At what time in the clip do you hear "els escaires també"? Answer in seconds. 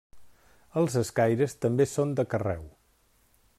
0.81-1.87